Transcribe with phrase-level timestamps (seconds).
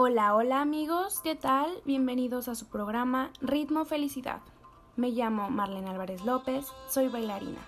[0.00, 1.82] Hola, hola amigos, ¿qué tal?
[1.84, 4.38] Bienvenidos a su programa Ritmo Felicidad.
[4.94, 7.58] Me llamo Marlene Álvarez López, soy bailarina.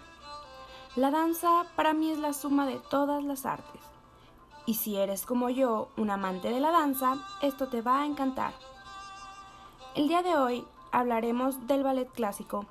[0.94, 3.80] La danza para mí es la suma de todas las artes.
[4.64, 8.54] Y si eres como yo, un amante de la danza, esto te va a encantar.
[9.96, 12.64] El día de hoy hablaremos del ballet clásico,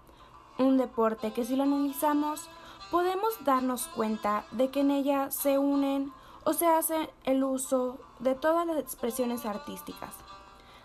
[0.57, 2.49] un deporte que si lo analizamos
[2.91, 6.13] podemos darnos cuenta de que en ella se unen
[6.43, 10.13] o se hace el uso de todas las expresiones artísticas.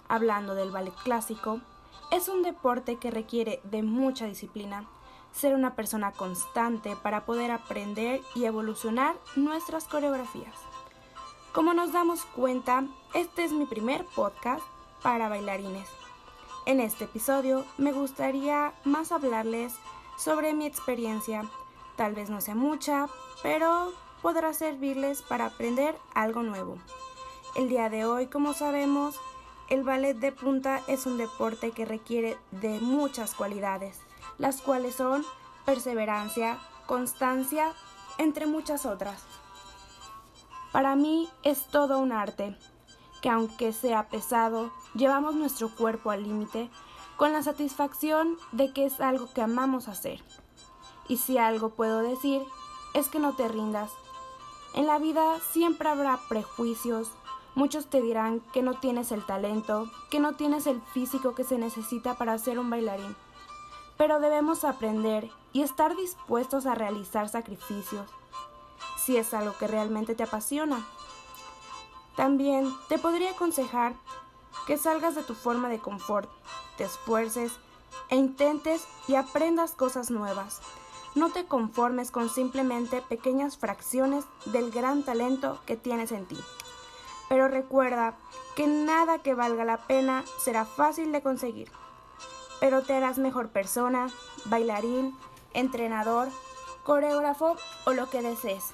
[0.08, 1.60] Hablando del ballet clásico,
[2.10, 4.88] es un deporte que requiere de mucha disciplina,
[5.32, 10.54] ser una persona constante para poder aprender y evolucionar nuestras coreografías.
[11.52, 14.64] Como nos damos cuenta, este es mi primer podcast
[15.02, 15.88] para bailarines.
[16.66, 19.74] En este episodio me gustaría más hablarles
[20.16, 21.42] sobre mi experiencia.
[21.96, 23.08] Tal vez no sea mucha,
[23.42, 23.92] pero
[24.24, 26.78] podrá servirles para aprender algo nuevo.
[27.56, 29.20] El día de hoy, como sabemos,
[29.68, 34.00] el ballet de punta es un deporte que requiere de muchas cualidades,
[34.38, 35.26] las cuales son
[35.66, 37.74] perseverancia, constancia,
[38.16, 39.24] entre muchas otras.
[40.72, 42.56] Para mí es todo un arte,
[43.20, 46.70] que aunque sea pesado, llevamos nuestro cuerpo al límite
[47.18, 50.24] con la satisfacción de que es algo que amamos hacer.
[51.08, 52.40] Y si algo puedo decir,
[52.94, 53.90] es que no te rindas.
[54.74, 57.08] En la vida siempre habrá prejuicios,
[57.54, 61.58] muchos te dirán que no tienes el talento, que no tienes el físico que se
[61.58, 63.14] necesita para ser un bailarín.
[63.96, 68.10] Pero debemos aprender y estar dispuestos a realizar sacrificios,
[68.98, 70.84] si es algo que realmente te apasiona.
[72.16, 73.94] También te podría aconsejar
[74.66, 76.28] que salgas de tu forma de confort,
[76.76, 77.52] te esfuerces
[78.08, 80.60] e intentes y aprendas cosas nuevas.
[81.14, 86.38] No te conformes con simplemente pequeñas fracciones del gran talento que tienes en ti.
[87.28, 88.16] Pero recuerda
[88.56, 91.70] que nada que valga la pena será fácil de conseguir.
[92.58, 94.08] Pero te harás mejor persona,
[94.46, 95.16] bailarín,
[95.52, 96.28] entrenador,
[96.82, 98.72] coreógrafo o lo que desees.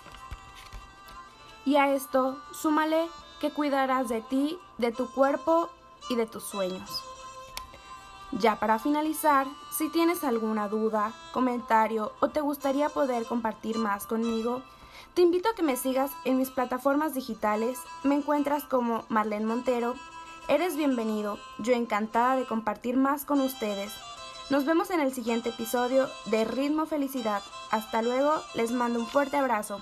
[1.67, 3.06] Y a esto súmale
[3.41, 5.69] que cuidarás de ti, de tu cuerpo
[6.09, 7.09] y de tus sueños.
[8.33, 14.63] Ya para finalizar, si tienes alguna duda, comentario o te gustaría poder compartir más conmigo,
[15.15, 17.79] te invito a que me sigas en mis plataformas digitales.
[18.05, 19.95] Me encuentras como Marlene Montero.
[20.49, 23.93] Eres bienvenido, yo encantada de compartir más con ustedes.
[24.51, 27.43] Nos vemos en el siguiente episodio de Ritmo Felicidad.
[27.71, 29.81] Hasta luego, les mando un fuerte abrazo.